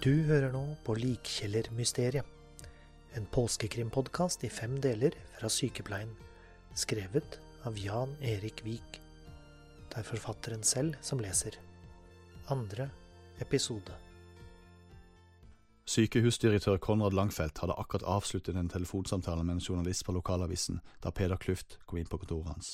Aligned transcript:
Du 0.00 0.22
hører 0.24 0.48
nå 0.48 0.62
på 0.80 0.94
Likkjellermysteriet. 0.96 2.24
En 3.12 3.26
påskekrimpodkast 3.28 4.46
i 4.46 4.48
fem 4.48 4.78
deler 4.80 5.12
fra 5.34 5.48
Sykepleien. 5.52 6.14
Skrevet 6.72 7.34
av 7.68 7.76
Jan 7.76 8.14
Erik 8.24 8.62
Vik. 8.64 8.96
Det 9.90 9.98
er 10.00 10.06
forfatteren 10.08 10.62
selv 10.64 10.94
som 11.04 11.20
leser. 11.20 11.58
Andre 12.48 12.86
episode. 13.44 13.92
Sykehusdirektør 15.84 16.80
Konrad 16.80 17.12
Langfeldt 17.12 17.60
hadde 17.60 17.76
akkurat 17.76 18.06
avsluttet 18.08 18.56
en 18.56 18.72
telefonsamtale 18.72 19.44
med 19.44 19.58
en 19.58 19.60
journalist 19.60 20.06
fra 20.06 20.14
lokalavisen 20.16 20.80
da 21.04 21.12
Peder 21.12 21.36
Kluft 21.36 21.76
kom 21.84 22.00
inn 22.00 22.08
på 22.08 22.22
kontoret 22.22 22.54
hans. 22.54 22.70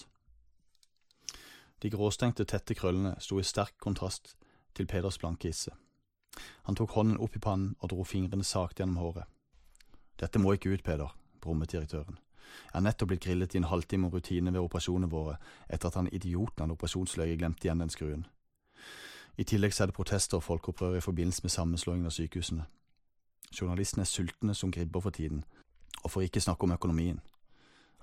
De 1.83 1.91
gråstengte, 1.91 2.47
tette 2.47 2.79
krøllene 2.79 3.17
sto 3.19 3.41
i 3.43 3.49
sterk 3.51 3.75
kontrast 3.83 4.37
til 4.79 4.87
Peders 4.87 5.19
blanke 5.19 5.51
isse. 5.51 5.75
Han 6.69 6.77
tok 6.77 6.91
hånden 6.97 7.19
opp 7.23 7.37
i 7.37 7.43
pannen 7.43 7.75
og 7.81 7.91
dro 7.93 8.05
fingrene 8.05 8.45
sakte 8.45 8.83
gjennom 8.83 9.03
håret. 9.03 9.25
Dette 10.21 10.41
må 10.41 10.55
ikke 10.57 10.73
ut, 10.73 10.85
Peder, 10.85 11.13
brummet 11.41 11.73
direktøren. 11.73 12.19
Jeg 12.47 12.73
har 12.79 12.85
nettopp 12.87 13.11
blitt 13.11 13.25
grillet 13.25 13.55
i 13.55 13.61
en 13.61 13.69
halvtime 13.71 14.07
om 14.07 14.15
rutinene 14.15 14.53
ved 14.55 14.65
operasjonene 14.65 15.11
våre 15.11 15.37
etter 15.69 15.91
at 15.91 15.99
han 15.99 16.09
idioten 16.13 16.65
av 16.65 16.77
operasjonsløyet 16.77 17.39
glemte 17.41 17.67
igjen 17.67 17.83
den 17.83 17.93
skruen. 17.93 18.27
I 19.37 19.45
tillegg 19.45 19.75
er 19.81 19.91
det 19.91 19.97
protester 19.97 20.39
og 20.39 20.47
folkeopprør 20.47 20.97
i 20.97 21.05
forbindelse 21.05 21.45
med 21.45 21.53
sammenslåingen 21.53 22.09
av 22.09 22.15
sykehusene. 22.17 22.65
Journalistene 23.53 24.07
er 24.07 24.11
sultne 24.11 24.55
som 24.55 24.73
gribber 24.73 25.05
for 25.05 25.11
tiden, 25.11 25.45
og 26.03 26.11
for 26.11 26.25
ikke 26.25 26.41
snakke 26.41 26.65
om 26.65 26.73
økonomien. 26.73 27.21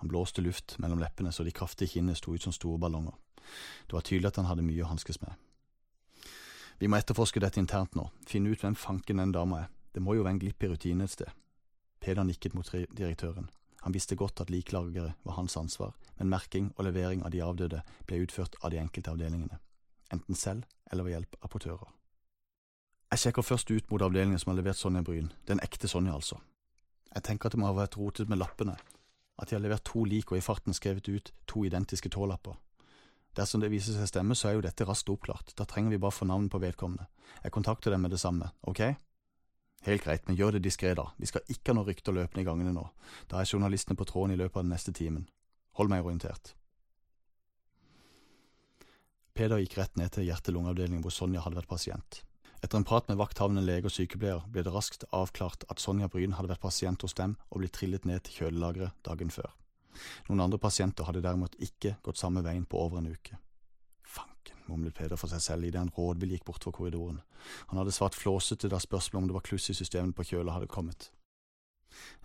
Han 0.02 0.12
blåste 0.12 0.42
luft 0.42 0.76
mellom 0.80 1.00
leppene 1.02 1.32
så 1.32 1.44
de 1.44 1.52
kraftige 1.52 1.96
kinnene 1.96 2.16
sto 2.16 2.34
ut 2.34 2.44
som 2.44 2.54
store 2.54 2.80
ballonger. 2.80 3.16
Det 3.88 3.94
var 3.94 4.06
tydelig 4.06 4.28
at 4.28 4.36
han 4.42 4.50
hadde 4.52 4.66
mye 4.66 4.84
å 4.86 4.92
hanskes 4.92 5.22
med. 5.22 5.34
Vi 6.84 6.90
må 6.92 6.98
etterforske 7.00 7.40
dette 7.40 7.62
internt 7.62 7.94
nå, 7.96 8.10
finne 8.28 8.52
ut 8.52 8.60
hvem 8.60 8.74
fanken 8.76 9.22
den 9.22 9.32
dama 9.32 9.62
er. 9.62 9.68
Det 9.96 10.02
må 10.04 10.18
jo 10.18 10.26
være 10.26 10.34
en 10.36 10.40
glipp 10.42 10.66
i 10.66 10.68
rutinen 10.68 11.06
et 11.06 11.14
sted. 11.14 11.30
Peder 12.04 12.26
nikket 12.28 12.58
mot 12.58 12.68
direktøren. 12.68 13.46
Han 13.86 13.96
visste 13.96 14.18
godt 14.20 14.42
at 14.44 14.52
liklageret 14.52 15.16
var 15.24 15.38
hans 15.38 15.56
ansvar, 15.56 15.94
men 16.18 16.28
merking 16.34 16.74
og 16.76 16.84
levering 16.90 17.24
av 17.24 17.32
de 17.32 17.40
avdøde 17.40 17.80
ble 18.04 18.20
utført 18.26 18.58
av 18.60 18.74
de 18.74 18.82
enkelte 18.82 19.14
avdelingene, 19.14 19.62
enten 20.12 20.36
selv 20.36 20.68
eller 20.92 21.08
ved 21.08 21.16
hjelp 21.16 21.40
av 21.40 21.54
portører. 21.56 21.88
Jeg 23.16 23.24
sjekker 23.24 23.48
først 23.48 23.72
ut 23.72 23.88
mot 23.88 24.04
avdelingen 24.04 24.44
som 24.44 24.52
har 24.52 24.60
levert 24.60 24.82
Sonja 24.82 25.06
Bryn, 25.08 25.32
den 25.48 25.64
ekte 25.64 25.88
Sonja 25.88 26.18
altså. 26.18 26.42
Jeg 27.16 27.24
tenker 27.24 27.48
at 27.48 27.56
det 27.56 27.64
må 27.64 27.72
ha 27.72 27.80
vært 27.80 27.96
rotet 27.96 28.28
med 28.28 28.44
lappene, 28.44 28.76
at 29.40 29.48
de 29.48 29.56
har 29.56 29.64
levert 29.64 29.88
to 29.88 30.04
lik 30.04 30.36
og 30.36 30.42
i 30.42 30.44
farten 30.44 30.76
skrevet 30.76 31.08
ut 31.08 31.32
to 31.48 31.64
identiske 31.64 32.12
tålapper. 32.12 32.60
Dersom 33.38 33.64
det 33.64 33.72
viser 33.74 33.98
seg 33.98 34.10
stemme, 34.12 34.36
så 34.38 34.50
er 34.50 34.58
jo 34.58 34.66
dette 34.66 34.86
raskt 34.86 35.10
oppklart, 35.10 35.56
da 35.58 35.66
trenger 35.66 35.96
vi 35.96 36.02
bare 36.02 36.14
få 36.14 36.28
navnet 36.30 36.54
på 36.54 36.62
vedkommende. 36.62 37.08
Jeg 37.42 37.54
kontakter 37.56 37.94
dem 37.94 38.06
med 38.06 38.14
det 38.14 38.22
samme, 38.22 38.52
ok? 38.70 38.84
Helt 39.88 40.04
greit, 40.06 40.28
men 40.28 40.38
gjør 40.38 40.56
det 40.56 40.64
diskré, 40.68 40.94
da, 40.96 41.10
vi 41.18 41.28
skal 41.28 41.44
ikke 41.52 41.74
ha 41.74 41.80
noe 41.80 41.88
rykter 41.90 42.16
løpende 42.16 42.44
i 42.44 42.48
gangene 42.48 42.76
nå, 42.76 42.84
da 43.32 43.42
er 43.42 43.50
journalistene 43.50 43.98
på 44.00 44.06
tråden 44.08 44.36
i 44.36 44.40
løpet 44.40 44.62
av 44.62 44.68
den 44.68 44.76
neste 44.76 44.94
timen. 44.96 45.26
Hold 45.80 45.90
meg 45.92 46.06
orientert. 46.06 46.54
Peder 49.34 49.58
gikk 49.64 49.80
rett 49.80 49.98
ned 49.98 50.14
til 50.14 50.28
hjerte-lungeavdelingen 50.30 51.02
hvor 51.02 51.14
Sonja 51.16 51.42
hadde 51.42 51.58
vært 51.58 51.72
pasient. 51.72 52.22
Etter 52.64 52.80
en 52.80 52.86
prat 52.88 53.10
med 53.10 53.18
vakthavende 53.20 53.66
lege 53.66 53.90
og 53.90 53.96
sykepleier 53.96 54.46
ble 54.54 54.62
det 54.64 54.72
raskt 54.72 55.04
avklart 55.12 55.66
at 55.74 55.82
Sonja 55.82 56.08
Bryn 56.08 56.38
hadde 56.38 56.54
vært 56.54 56.64
pasient 56.64 57.02
hos 57.04 57.18
dem 57.18 57.34
og 57.50 57.60
blitt 57.60 57.74
trillet 57.76 58.06
ned 58.08 58.24
til 58.24 58.44
kjølelageret 58.44 58.96
dagen 59.04 59.34
før. 59.34 59.50
Noen 60.30 60.44
andre 60.46 60.60
pasienter 60.62 61.08
hadde 61.08 61.24
derimot 61.24 61.56
ikke 61.62 61.98
gått 62.04 62.22
samme 62.22 62.44
veien 62.46 62.66
på 62.66 62.80
over 62.82 63.00
en 63.00 63.12
uke. 63.14 63.38
Fanken, 64.04 64.60
mumlet 64.68 64.96
Peder 64.98 65.20
for 65.20 65.32
seg 65.32 65.44
selv 65.44 65.68
idet 65.68 65.82
han 65.82 65.94
rådvill 65.96 66.36
gikk 66.36 66.46
bortfor 66.48 66.76
korridoren. 66.76 67.22
Han 67.72 67.82
hadde 67.82 67.96
svart 67.96 68.18
flåsete 68.18 68.72
da 68.72 68.80
spørsmålet 68.82 69.24
om 69.24 69.32
det 69.32 69.38
var 69.38 69.48
kluss 69.48 69.70
i 69.70 69.78
systemene 69.78 70.16
på 70.16 70.26
kjøla 70.32 70.58
hadde 70.58 70.72
kommet. 70.72 71.10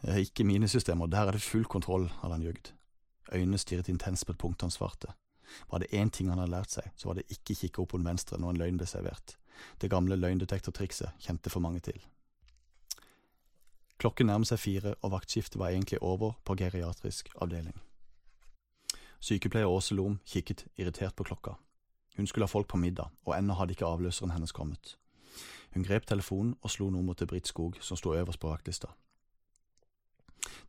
Eh, 0.03 0.25
ikke 0.25 0.47
mine 0.49 0.69
systemer, 0.69 1.07
der 1.07 1.29
er 1.29 1.37
det 1.37 1.45
full 1.45 1.65
kontroll, 1.65 2.09
hadde 2.23 2.35
han 2.35 2.47
jugd. 2.47 2.73
Øynene 3.33 3.59
stirret 3.59 3.89
intenst 3.89 4.27
på 4.27 4.33
et 4.33 4.39
punkt 4.41 4.63
han 4.63 4.73
svarte. 4.73 5.13
Var 5.71 5.79
det 5.79 5.93
én 5.93 6.11
ting 6.11 6.29
han 6.29 6.39
hadde 6.39 6.53
lært 6.53 6.73
seg, 6.73 6.91
så 6.97 7.09
var 7.09 7.19
det 7.19 7.29
ikke 7.33 7.57
kikke 7.57 7.83
opp 7.83 7.93
på 7.93 8.01
den 8.01 8.09
venstre 8.09 8.39
når 8.39 8.55
en 8.55 8.63
løgn 8.63 8.81
ble 8.81 8.89
servert. 8.89 9.37
Det 9.81 9.91
gamle 9.91 10.17
løgndetektortrikset 10.17 11.25
kjente 11.25 11.51
for 11.51 11.65
mange 11.65 11.81
til. 11.81 11.99
Klokken 13.99 14.27
nærmet 14.31 14.47
seg 14.47 14.61
fire, 14.63 14.95
og 15.03 15.11
vaktskiftet 15.11 15.59
var 15.59 15.73
egentlig 15.75 15.99
over 16.03 16.37
på 16.45 16.55
geriatrisk 16.55 17.33
avdeling. 17.43 17.75
Sykepleier 19.21 19.67
Åse 19.67 19.95
Lom 19.95 20.21
kikket 20.27 20.69
irritert 20.77 21.17
på 21.19 21.27
klokka. 21.27 21.57
Hun 22.17 22.27
skulle 22.27 22.47
ha 22.47 22.51
folk 22.51 22.69
på 22.69 22.79
middag, 22.79 23.11
og 23.27 23.35
ennå 23.35 23.55
hadde 23.59 23.75
ikke 23.75 23.87
avløseren 23.87 24.31
hennes 24.31 24.55
kommet. 24.55 24.95
Hun 25.75 25.83
grep 25.83 26.07
telefonen 26.07 26.55
og 26.63 26.71
slo 26.71 26.91
nummeret 26.91 27.19
til 27.19 27.27
Britt 27.27 27.51
Skog, 27.51 27.77
som 27.81 27.97
sto 27.97 28.15
øverst 28.15 28.41
på 28.41 28.49
vaktlista. 28.49 28.89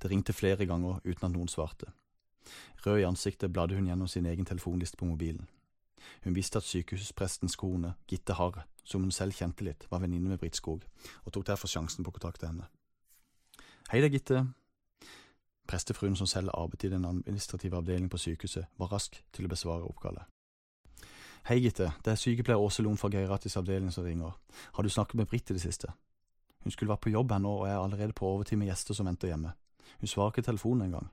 Det 0.01 0.09
ringte 0.09 0.33
flere 0.33 0.65
ganger 0.65 0.99
uten 1.05 1.25
at 1.25 1.31
noen 1.31 1.47
svarte. 1.47 1.91
Rød 2.85 2.99
i 2.99 3.05
ansiktet 3.05 3.53
bladde 3.53 3.75
hun 3.75 3.87
gjennom 3.87 4.07
sin 4.07 4.25
egen 4.25 4.45
telefonliste 4.45 4.97
på 4.97 5.05
mobilen. 5.05 5.49
Hun 6.23 6.35
visste 6.35 6.57
at 6.57 6.63
sykehusprestens 6.63 7.55
kone, 7.55 7.93
Gitte 8.07 8.33
Harr, 8.33 8.65
som 8.83 9.01
hun 9.01 9.11
selv 9.11 9.33
kjente 9.37 9.63
litt, 9.63 9.85
var 9.91 10.01
venninne 10.01 10.29
med 10.29 10.39
Britt 10.39 10.55
Skog, 10.55 10.85
og 11.25 11.33
tok 11.33 11.47
derfor 11.47 11.69
sjansen 11.69 12.03
på 12.03 12.09
å 12.09 12.17
kontakte 12.17 12.47
henne. 12.47 12.65
Hei 13.89 14.03
da, 14.03 14.07
Gitte. 14.07 14.43
Prestefruen 15.65 16.13
som 16.15 16.27
selv 16.29 16.51
arbeidet 16.53 16.83
i 16.83 16.93
den 16.93 17.05
administrative 17.09 17.77
avdelingen 17.77 18.09
på 18.13 18.19
sykehuset, 18.21 18.67
var 18.77 18.91
rask 18.93 19.15
til 19.33 19.47
å 19.47 19.49
besvare 19.49 19.87
oppkallet. 19.87 20.27
Hei, 21.49 21.55
Gitte, 21.63 21.87
det 22.05 22.11
er 22.13 22.19
sykepleier 22.21 22.61
Åse 22.61 22.85
Lom 22.85 22.99
fra 23.01 23.09
Geiratis 23.09 23.57
avdeling 23.57 23.89
som 23.89 24.05
ringer. 24.05 24.35
Har 24.77 24.85
du 24.85 24.93
snakket 24.93 25.17
med 25.17 25.25
Britt 25.31 25.49
i 25.49 25.57
det 25.57 25.63
siste? 25.63 25.89
Hun 26.61 26.75
skulle 26.75 26.93
vært 26.93 27.07
på 27.07 27.15
jobb 27.15 27.33
her 27.33 27.41
nå, 27.41 27.55
og 27.63 27.65
er 27.65 27.79
allerede 27.79 28.13
på 28.13 28.29
overtid 28.29 28.61
med 28.61 28.69
gjester 28.69 28.93
som 28.93 29.09
venter 29.09 29.33
hjemme. 29.33 29.57
Hun 29.97 30.13
svarer 30.13 30.35
ikke 30.35 30.45
telefonen 30.51 30.85
engang. 30.85 31.09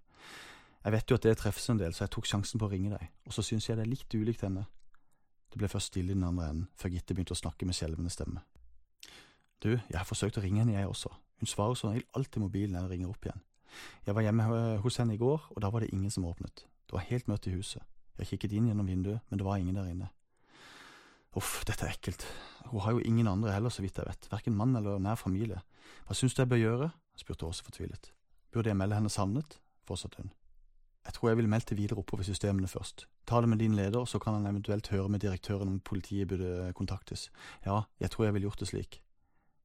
Jeg 0.85 0.99
vet 0.99 1.11
jo 1.11 1.17
at 1.17 1.25
det 1.25 1.37
treffes 1.41 1.73
en 1.73 1.81
del, 1.81 1.97
så 1.97 2.05
jeg 2.05 2.13
tok 2.13 2.29
sjansen 2.29 2.61
på 2.61 2.69
å 2.69 2.75
ringe 2.77 2.93
deg, 2.93 3.09
og 3.25 3.33
så 3.33 3.41
syns 3.41 3.71
jeg 3.71 3.81
det 3.81 3.87
er 3.87 3.95
litt 3.97 4.21
ulikt 4.21 4.45
henne. 4.45 4.67
Det 5.49 5.57
ble 5.57 5.73
først 5.73 5.95
stille 5.95 6.13
i 6.13 6.19
den 6.19 6.29
andre 6.29 6.53
enden, 6.53 6.69
før 6.77 6.93
Gitte 6.93 7.17
begynte 7.17 7.33
å 7.33 7.41
snakke 7.41 7.65
med 7.65 7.81
skjelvende 7.81 8.13
stemme. 8.13 8.45
Du, 9.65 9.73
jeg 9.73 9.97
har 9.97 10.05
forsøkt 10.05 10.37
å 10.37 10.45
ringe 10.45 10.61
henne, 10.61 10.77
jeg 10.77 10.93
også. 10.93 11.17
Hun 11.41 11.51
svarer 11.51 11.75
som 11.77 11.91
regel 11.91 12.07
alltid 12.17 12.41
mobilen 12.43 12.77
når 12.77 12.87
jeg 12.87 12.93
ringer 12.95 13.13
opp 13.13 13.27
igjen. 13.29 13.43
Jeg 14.07 14.17
var 14.17 14.25
hjemme 14.25 14.47
hos 14.85 14.97
henne 14.97 15.15
i 15.15 15.21
går, 15.21 15.51
og 15.53 15.63
da 15.63 15.71
var 15.71 15.85
det 15.85 15.93
ingen 15.93 16.11
som 16.11 16.25
åpnet. 16.25 16.65
Det 16.87 16.97
var 16.97 17.05
helt 17.11 17.29
mørkt 17.29 17.49
i 17.51 17.57
huset. 17.57 17.83
Jeg 18.17 18.31
kikket 18.31 18.55
inn 18.57 18.71
gjennom 18.71 18.89
vinduet, 18.89 19.21
men 19.29 19.41
det 19.41 19.45
var 19.45 19.61
ingen 19.61 19.77
der 19.77 19.91
inne. 19.91 20.09
Uff, 21.37 21.61
dette 21.69 21.85
er 21.85 21.93
ekkelt. 21.93 22.25
Hun 22.71 22.81
har 22.81 22.97
jo 22.97 23.05
ingen 23.05 23.29
andre 23.29 23.53
heller, 23.53 23.71
så 23.71 23.85
vidt 23.85 23.99
jeg 24.01 24.09
vet, 24.09 24.29
verken 24.33 24.57
mann 24.57 24.77
eller 24.79 25.03
nær 25.03 25.21
familie. 25.21 25.61
Hva 26.07 26.17
syns 26.17 26.35
du 26.35 26.41
jeg 26.41 26.49
bør 26.49 26.63
gjøre? 26.63 26.91
spurte 27.17 27.49
Åse 27.49 27.65
fortvilet. 27.65 28.13
Burde 28.53 28.73
jeg 28.73 28.79
melde 28.81 28.97
henne 28.97 29.13
savnet? 29.13 29.61
fortsatte 29.87 30.23
hun. 30.23 30.33
Jeg 31.07 31.15
tror 31.15 31.29
jeg 31.29 31.37
ville 31.39 31.51
meldt 31.51 31.69
det 31.71 31.77
videre 31.79 32.01
oppover 32.01 32.27
systemene 32.27 32.67
først. 32.67 33.05
Ta 33.27 33.41
det 33.41 33.49
med 33.49 33.61
din 33.63 33.77
leder, 33.79 34.05
så 34.05 34.19
kan 34.19 34.35
han 34.35 34.47
eventuelt 34.47 34.89
høre 34.89 35.09
med 35.09 35.21
direktøren 35.23 35.69
om 35.69 35.81
politiet 35.81 36.29
burde 36.29 36.73
kontaktes. 36.75 37.31
Ja, 37.67 37.83
jeg 38.01 38.11
tror 38.11 38.25
jeg 38.25 38.35
ville 38.35 38.49
gjort 38.49 38.61
det 38.61 38.69
slik. 38.69 39.03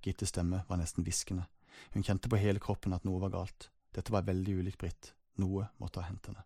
Gittes 0.03 0.29
stemme 0.29 0.61
var 0.69 0.77
nesten 0.77 1.03
hviskende. 1.03 1.47
Hun 1.93 2.03
kjente 2.03 2.29
på 2.29 2.39
hele 2.41 2.59
kroppen 2.59 2.93
at 2.93 3.05
noe 3.07 3.21
var 3.21 3.33
galt. 3.33 3.69
Dette 3.95 4.13
var 4.13 4.27
veldig 4.27 4.57
ulikt 4.61 4.79
Britt. 4.79 5.13
Noe 5.41 5.69
måtte 5.77 6.01
ha 6.01 6.07
hendt 6.07 6.29
henne. 6.31 6.43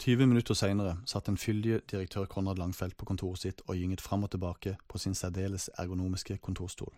20 0.00 0.26
minutter 0.26 0.56
seinere 0.56 0.94
satt 1.04 1.26
den 1.28 1.36
fyldige 1.36 1.82
direktør 1.92 2.24
Konrad 2.24 2.58
Langfelt 2.58 2.96
på 2.96 3.04
kontoret 3.04 3.42
sitt 3.42 3.60
og 3.66 3.76
gynget 3.76 4.00
fram 4.00 4.24
og 4.24 4.30
tilbake 4.32 4.78
på 4.88 4.98
sin 4.98 5.14
særdeles 5.14 5.68
ergonomiske 5.76 6.38
kontorstol. 6.40 6.94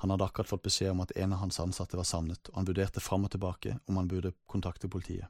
Han 0.00 0.10
hadde 0.10 0.24
akkurat 0.24 0.48
fått 0.48 0.64
beskjed 0.64 0.94
om 0.94 1.02
at 1.04 1.12
en 1.16 1.34
av 1.36 1.42
hans 1.42 1.60
ansatte 1.60 1.98
var 1.98 2.08
savnet, 2.08 2.48
og 2.48 2.56
han 2.56 2.68
vurderte 2.70 3.04
fram 3.04 3.28
og 3.28 3.34
tilbake 3.34 3.76
om 3.86 4.00
han 4.00 4.08
burde 4.08 4.32
kontakte 4.48 4.88
politiet. 4.88 5.28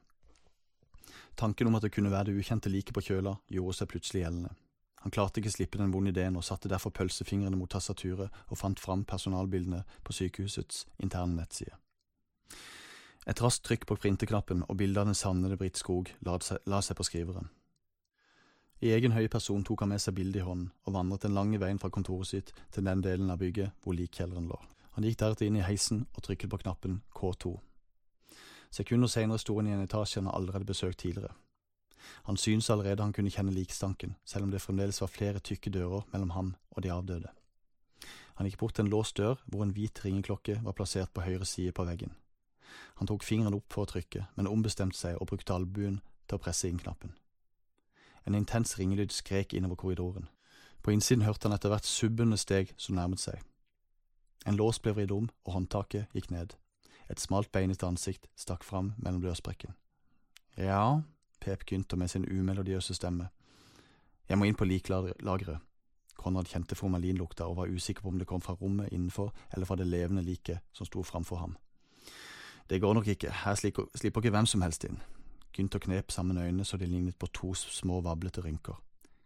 Tanken 1.35 1.67
om 1.67 1.75
at 1.75 1.83
det 1.83 1.91
kunne 1.93 2.11
være 2.13 2.31
det 2.31 2.39
ukjente 2.39 2.71
like 2.71 2.93
på 2.95 3.03
kjøla, 3.03 3.35
gjorde 3.51 3.77
seg 3.77 3.91
plutselig 3.91 4.23
gjeldende. 4.23 4.53
Han 5.03 5.11
klarte 5.11 5.41
ikke 5.41 5.51
slippe 5.51 5.79
den 5.79 5.91
vonde 5.91 6.13
ideen 6.13 6.37
og 6.39 6.45
satte 6.47 6.71
derfor 6.71 6.93
pølsefingrene 6.95 7.57
mot 7.59 7.71
tastaturet 7.71 8.31
og 8.47 8.59
fant 8.59 8.79
fram 8.79 9.03
personalbildene 9.03 9.81
på 10.03 10.15
sykehusets 10.15 10.85
interne 11.03 11.35
nettside. 11.35 11.75
Et 13.27 13.41
raskt 13.43 13.65
trykk 13.67 13.83
på 13.87 13.97
printeknappen 13.99 14.63
og 14.67 14.77
bildet 14.79 15.01
av 15.01 15.11
den 15.11 15.19
savnede 15.19 15.57
Britt 15.59 15.79
Skog 15.79 16.11
la 16.23 16.39
seg, 16.39 16.95
på 16.95 17.07
skriveren. 17.07 17.51
I 18.83 18.91
egen 18.95 19.15
høye 19.15 19.31
person 19.31 19.63
tok 19.63 19.83
han 19.83 19.93
med 19.93 20.03
seg 20.03 20.15
bildet 20.15 20.41
i 20.41 20.47
hånden 20.47 20.71
og 20.83 20.95
vandret 20.95 21.27
den 21.27 21.35
lange 21.35 21.59
veien 21.59 21.79
fra 21.79 21.91
kontoret 21.91 22.31
sitt 22.31 22.55
til 22.71 22.87
den 22.87 23.03
delen 23.03 23.31
av 23.31 23.39
bygget 23.43 23.75
hvor 23.83 23.95
likkjelleren 23.95 24.47
lå. 24.47 24.59
Han 24.95 25.07
gikk 25.07 25.19
deretter 25.19 25.47
inn 25.47 25.59
i 25.59 25.67
heisen 25.67 26.05
og 26.15 26.23
trykket 26.23 26.51
på 26.51 26.63
knappen 26.63 27.01
K2. 27.15 27.55
Sekunder 28.73 29.11
senere 29.11 29.39
sto 29.39 29.55
han 29.59 29.67
i 29.67 29.75
en 29.75 29.83
etasje 29.83 30.21
han 30.21 30.31
allerede 30.31 30.67
besøkt 30.67 30.99
tidligere. 31.03 31.35
Han 32.23 32.37
syntes 32.37 32.69
allerede 32.69 33.03
han 33.03 33.13
kunne 33.13 33.31
kjenne 33.31 33.53
likstanken, 33.53 34.15
selv 34.25 34.43
om 34.47 34.51
det 34.51 34.61
fremdeles 34.61 35.01
var 35.01 35.11
flere 35.11 35.39
tykke 35.39 35.71
dører 35.73 36.05
mellom 36.11 36.29
ham 36.35 36.55
og 36.71 36.83
de 36.83 36.91
avdøde. 36.91 37.31
Han 38.35 38.47
gikk 38.49 38.59
bort 38.59 38.75
til 38.75 38.85
en 38.85 38.91
låst 38.91 39.17
dør 39.17 39.41
hvor 39.45 39.63
en 39.63 39.73
hvit 39.75 40.05
ringeklokke 40.05 40.59
var 40.63 40.75
plassert 40.77 41.13
på 41.13 41.21
høyre 41.21 41.45
side 41.45 41.71
på 41.71 41.85
veggen. 41.85 42.15
Han 42.97 43.07
tok 43.07 43.23
fingeren 43.23 43.53
opp 43.53 43.73
for 43.73 43.85
å 43.85 43.91
trykke, 43.93 44.27
men 44.35 44.49
ombestemte 44.49 44.97
seg 44.97 45.19
og 45.21 45.29
brukte 45.29 45.53
albuen 45.53 46.01
til 46.27 46.39
å 46.39 46.41
presse 46.41 46.69
inn 46.69 46.81
knappen. 46.81 47.13
En 48.25 48.35
intens 48.35 48.77
ringelyd 48.79 49.11
skrek 49.11 49.53
innover 49.53 49.75
korridoren. 49.75 50.29
På 50.83 50.91
innsiden 50.91 51.25
hørte 51.27 51.47
han 51.47 51.55
etter 51.55 51.71
hvert 51.71 51.87
subbende 51.87 52.39
steg 52.39 52.73
som 52.77 52.95
nærmet 52.97 53.21
seg. 53.21 53.39
En 54.47 54.57
lås 54.59 54.79
ble 54.83 54.95
vridd 54.95 55.13
om, 55.15 55.29
og 55.45 55.55
håndtaket 55.55 56.11
gikk 56.15 56.31
ned. 56.31 56.55
Et 57.11 57.19
smalt 57.19 57.51
beinete 57.51 57.87
ansikt 57.87 58.27
stakk 58.39 58.63
fram 58.63 58.93
mellom 58.97 59.21
dørsprekken. 59.23 59.75
Ja, 60.57 61.03
pep 61.43 61.65
Gynter 61.67 61.99
med 61.99 62.07
sin 62.07 62.25
umelodiøse 62.25 62.95
stemme. 62.95 63.27
Jeg 64.29 64.39
må 64.39 64.47
inn 64.47 64.57
på 64.57 64.65
liklageret. 64.65 65.59
Konrad 66.17 66.47
kjente 66.47 66.77
formalinlukta 66.79 67.47
og 67.49 67.57
var 67.57 67.71
usikker 67.73 68.05
på 68.05 68.13
om 68.13 68.19
det 68.21 68.27
kom 68.29 68.41
fra 68.41 68.55
rommet 68.55 68.93
innenfor 68.93 69.33
eller 69.51 69.67
fra 69.67 69.75
det 69.75 69.87
levende 69.87 70.23
liket 70.23 70.63
som 70.71 70.87
sto 70.87 71.03
framfor 71.03 71.41
ham. 71.41 71.57
Det 72.69 72.79
går 72.81 72.93
nok 72.93 73.07
ikke, 73.07 73.31
her 73.43 73.55
slipper, 73.55 73.89
ikke 74.05 74.29
hvem 74.29 74.45
som 74.45 74.61
helst 74.61 74.85
inn. 74.87 75.01
Gynter 75.53 75.79
knep 75.79 76.11
sammen 76.11 76.37
øynene 76.37 76.65
så 76.65 76.77
de 76.77 76.85
lignet 76.85 77.17
på 77.19 77.27
to 77.27 77.53
små, 77.53 78.01
vablete 78.01 78.41
rynker. 78.41 78.79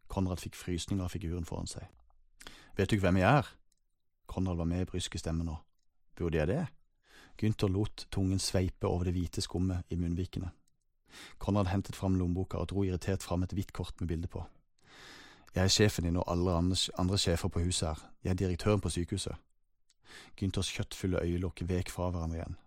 Konrad 0.07 0.41
fikk 0.41 0.55
frysninger 0.55 1.03
av 1.03 1.13
figuren 1.13 1.45
foran 1.45 1.69
seg. 1.69 1.85
Vet 2.77 2.89
du 2.89 2.95
ikke 2.95 3.07
hvem 3.07 3.21
jeg 3.21 3.43
er? 3.43 3.51
Konrad 4.27 4.57
var 4.57 4.65
med 4.65 4.81
i 4.81 4.89
bryske 4.89 5.19
stemme 5.19 5.45
nå. 5.45 5.55
Burde 6.17 6.37
jeg 6.37 6.47
det? 6.47 6.65
Gynter 7.37 7.69
lot 7.69 8.07
tungen 8.11 8.39
sveipe 8.39 8.87
over 8.87 9.05
det 9.05 9.13
hvite 9.13 9.41
skummet 9.41 9.85
i 9.89 9.95
munnvikene. 9.95 10.49
Konrad 11.37 11.71
hentet 11.71 11.95
fram 11.95 12.15
lommeboka 12.15 12.57
og 12.57 12.69
dro 12.69 12.83
irritert 12.83 13.23
fram 13.23 13.43
et 13.43 13.53
hvitt 13.53 13.73
kort 13.73 13.99
med 14.01 14.07
bilde 14.07 14.27
på. 14.27 14.43
Jeg 15.55 15.63
er 15.63 15.73
sjefen 15.73 16.05
din 16.05 16.17
og 16.17 16.27
alle 16.31 16.51
andre, 16.51 16.77
andre 16.97 17.17
sjefer 17.17 17.49
på 17.49 17.63
huset 17.65 17.87
her. 17.87 18.09
Jeg 18.23 18.29
er 18.29 18.41
direktøren 18.43 18.81
på 18.81 18.89
sykehuset. 18.89 19.35
Gynters 20.37 20.69
kjøttfulle 20.71 21.21
øyelokk 21.23 21.63
vek 21.69 21.89
fra 21.89 22.09
hverandre 22.09 22.37
igjen. 22.37 22.57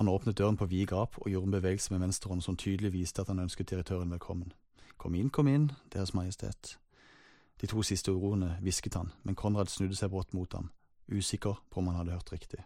Han 0.00 0.08
åpnet 0.08 0.38
døren 0.38 0.56
på 0.56 0.64
vid 0.64 0.86
gap 0.86 1.18
og 1.18 1.28
gjorde 1.30 1.44
en 1.44 1.56
bevegelse 1.58 1.92
med 1.92 2.00
venstrehånden 2.00 2.42
som 2.42 2.56
tydelig 2.56 2.92
viste 2.92 3.20
at 3.20 3.28
han 3.28 3.38
ønsket 3.38 3.70
direktøren 3.70 4.10
velkommen. 4.10 4.52
Kom 4.96 5.14
inn, 5.14 5.28
kom 5.30 5.48
inn, 5.48 5.72
Deres 5.92 6.14
Majestet. 6.14 6.78
De 7.60 7.66
to 7.66 7.82
siste 7.82 8.12
ordene 8.12 8.56
hvisket 8.64 8.96
han, 8.96 9.12
men 9.22 9.36
Konrad 9.36 9.68
snudde 9.68 9.96
seg 9.96 10.08
brått 10.12 10.32
mot 10.32 10.52
ham, 10.56 10.70
usikker 11.12 11.60
på 11.70 11.80
om 11.80 11.90
han 11.90 11.98
hadde 12.00 12.16
hørt 12.16 12.32
riktig. 12.32 12.64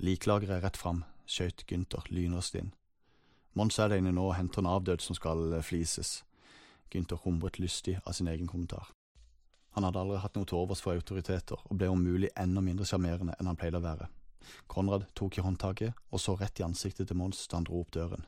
Liklageret 0.00 0.64
rett 0.64 0.80
fram, 0.80 1.04
skjøt 1.28 1.66
Gynter 1.68 2.08
lynraskt 2.08 2.56
inn. 2.56 2.72
Mons 3.54 3.78
er 3.78 3.90
der 3.90 4.02
inne 4.02 4.12
nå 4.14 4.26
og 4.30 4.36
henter 4.38 4.62
en 4.62 4.70
avdød 4.70 5.02
som 5.04 5.16
skal 5.18 5.52
eh, 5.52 5.62
flises. 5.62 6.24
Gynter 6.90 7.20
humret 7.22 7.60
lystig 7.62 8.00
av 8.04 8.16
sin 8.18 8.28
egen 8.30 8.50
kommentar. 8.50 8.90
Han 9.74 9.86
hadde 9.86 9.98
aldri 9.98 10.20
hatt 10.22 10.36
noe 10.38 10.46
til 10.46 10.60
overs 10.60 10.82
for 10.82 10.94
autoriteter, 10.94 11.58
og 11.58 11.78
ble 11.78 11.88
om 11.90 12.02
mulig 12.02 12.30
enda 12.38 12.62
mindre 12.62 12.86
sjarmerende 12.86 13.34
enn 13.38 13.50
han 13.50 13.58
pleide 13.58 13.80
å 13.80 13.84
være. 13.84 14.06
Konrad 14.70 15.06
tok 15.18 15.38
i 15.38 15.42
håndtaket 15.42 15.94
og 16.10 16.22
så 16.22 16.36
rett 16.38 16.60
i 16.60 16.66
ansiktet 16.66 17.08
til 17.08 17.18
Mons 17.18 17.46
da 17.48 17.58
han 17.58 17.66
dro 17.66 17.80
opp 17.82 17.94
døren. 17.96 18.26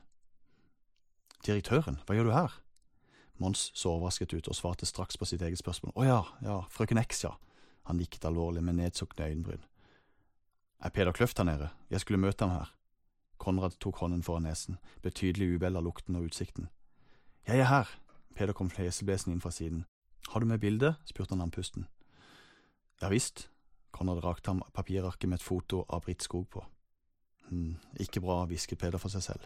Direktøren, 1.45 2.01
hva 2.07 2.17
gjør 2.17 2.27
du 2.27 2.33
her? 2.35 2.55
Mons 3.37 3.69
så 3.77 3.93
overrasket 3.93 4.33
ut 4.33 4.49
og 4.49 4.57
svarte 4.57 4.87
straks 4.89 5.19
på 5.19 5.27
sitt 5.29 5.43
eget 5.45 5.61
spørsmål. 5.61 5.93
Å 5.93 6.07
ja, 6.07 6.21
ja, 6.43 6.57
frøken 6.73 6.99
X, 7.03 7.21
ja. 7.27 7.35
Han 7.87 8.01
nikket 8.01 8.25
alvorlig 8.27 8.63
med 8.65 8.79
nedsukne 8.79 9.29
øyenbryn. 9.29 9.61
Er 10.83 10.93
Peder 10.93 11.15
Kløft 11.15 11.37
her 11.37 11.47
nede? 11.47 11.69
Jeg 11.93 12.03
skulle 12.03 12.19
møte 12.19 12.43
ham 12.43 12.57
her. 12.57 12.73
Konrad 13.47 13.77
tok 13.79 14.01
hånden 14.01 14.23
foran 14.27 14.43
nesen, 14.43 14.75
betydelig 14.99 15.53
uvel 15.55 15.79
av 15.79 15.85
lukten 15.85 16.17
og 16.19 16.25
utsikten. 16.27 16.65
Jeg 17.47 17.61
er 17.63 17.69
her. 17.69 17.91
Peder 18.35 18.51
kom 18.51 18.67
fleseblesende 18.67 19.37
inn 19.37 19.43
fra 19.43 19.53
siden. 19.55 19.85
Har 20.33 20.43
du 20.43 20.45
med 20.49 20.59
bilde? 20.59 20.97
spurte 21.07 21.31
han 21.31 21.45
andpusten. 21.45 21.85
Ja 22.99 23.07
visst. 23.07 23.45
Konrad 23.95 24.19
rakte 24.25 24.51
ham 24.51 24.59
papirarket 24.75 25.29
med 25.29 25.39
et 25.39 25.45
foto 25.45 25.85
av 25.87 26.03
Britt 26.03 26.25
Skog 26.27 26.49
på. 26.51 26.65
Hm, 27.47 27.77
ikke 28.03 28.19
bra, 28.19 28.41
hvisket 28.49 28.81
Peder 28.81 28.99
for 28.99 29.15
seg 29.15 29.23
selv. 29.23 29.45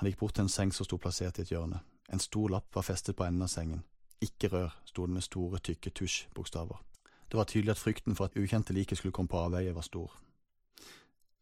Han 0.00 0.10
gikk 0.10 0.18
bort 0.18 0.34
til 0.34 0.48
en 0.48 0.50
seng 0.50 0.74
som 0.74 0.88
sto 0.88 0.98
plassert 0.98 1.38
i 1.38 1.44
et 1.46 1.52
hjørne. 1.54 1.78
En 2.10 2.18
stor 2.18 2.50
lapp 2.50 2.74
var 2.74 2.82
festet 2.88 3.14
på 3.14 3.28
enden 3.28 3.46
av 3.46 3.52
sengen. 3.54 3.84
Ikke 4.18 4.50
rør, 4.50 4.74
sto 4.90 5.06
det 5.06 5.14
med 5.14 5.22
store, 5.22 5.62
tykke 5.62 5.94
tusjbokstaver. 5.94 6.82
Det 7.30 7.38
var 7.38 7.46
tydelig 7.46 7.76
at 7.76 7.84
frykten 7.84 8.18
for 8.18 8.26
at 8.26 8.34
ukjente 8.34 8.74
liket 8.74 8.98
skulle 8.98 9.14
komme 9.14 9.30
på 9.30 9.38
avveie, 9.38 9.74
var 9.74 9.86
stor. 9.86 10.18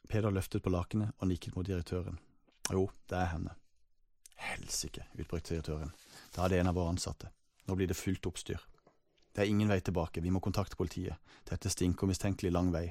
Peder 0.08 0.32
løftet 0.32 0.62
på 0.64 0.72
lakenet 0.72 1.12
og 1.18 1.28
nikket 1.28 1.56
mot 1.56 1.66
direktøren. 1.66 2.18
Jo, 2.72 2.88
det 3.08 3.18
er 3.18 3.32
henne. 3.34 3.54
Helsike, 4.38 5.04
utbrøt 5.18 5.50
direktøren. 5.50 5.92
Da 6.34 6.44
er 6.44 6.52
det 6.52 6.60
en 6.62 6.70
av 6.70 6.78
våre 6.78 6.94
ansatte. 6.94 7.28
Nå 7.68 7.76
blir 7.76 7.90
det 7.90 7.98
fullt 7.98 8.26
oppstyr. 8.30 8.62
Det 9.34 9.44
er 9.44 9.50
ingen 9.52 9.68
vei 9.68 9.80
tilbake, 9.84 10.22
vi 10.24 10.32
må 10.32 10.40
kontakte 10.40 10.76
politiet. 10.76 11.20
Dette 11.50 11.70
stinker 11.70 12.08
mistenkelig 12.08 12.52
lang 12.52 12.72
vei. 12.72 12.86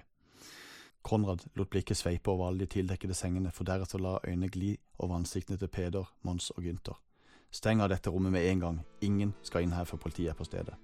Konrad 1.01 1.43
lot 1.55 1.69
blikket 1.69 1.97
sveipe 1.97 2.31
over 2.31 2.47
alle 2.47 2.65
de 2.65 2.69
tildekkede 2.77 3.15
sengene, 3.17 3.51
for 3.51 3.65
deretter 3.65 4.01
la 4.01 4.17
øynene 4.23 4.49
gli 4.51 4.75
over 4.99 5.15
ansiktene 5.17 5.57
til 5.57 5.71
Peder, 5.71 6.09
Mons 6.21 6.51
og 6.51 6.63
Gynter. 6.63 6.99
Steng 7.51 7.81
av 7.81 7.89
dette 7.89 8.11
rommet 8.11 8.31
med 8.35 8.45
en 8.45 8.59
gang, 8.59 8.79
ingen 9.01 9.33
skal 9.41 9.63
inn 9.63 9.73
her 9.73 9.87
før 9.87 10.03
politiet 10.03 10.33
er 10.33 10.37
på 10.37 10.45
stedet. 10.45 10.75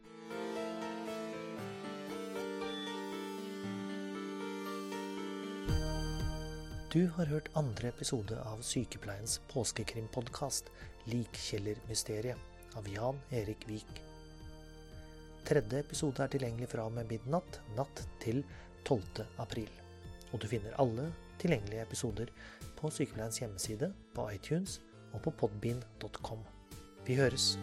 Du 6.93 7.07
har 7.15 7.25
hørt 7.25 7.47
andre 7.57 7.87
episode 7.87 8.35
av 8.45 8.59
Sykepleiens 8.61 9.39
påskekrimpodkast 9.49 10.67
Likkjellermysteriet 11.09 12.37
av 12.77 12.89
Jan 12.89 13.17
Erik 13.33 13.65
Vik. 13.65 14.01
Tredje 15.41 15.79
episode 15.81 16.21
er 16.21 16.29
tilgjengelig 16.35 16.69
fra 16.75 16.85
og 16.85 16.93
med 16.93 17.09
midnatt 17.09 17.57
natt 17.73 18.03
til 18.21 18.43
12. 18.85 19.25
april. 19.41 19.71
Og 20.35 20.43
du 20.43 20.45
finner 20.51 20.77
alle 20.77 21.07
tilgjengelige 21.41 21.81
episoder 21.87 22.29
på 22.77 22.93
Sykepleiens 22.93 23.41
hjemmeside, 23.41 23.89
på 24.13 24.29
iTunes 24.29 24.77
og 25.15 25.25
på 25.25 25.33
podbean.com. 25.41 26.45
Vi 27.09 27.17
høres! 27.17 27.55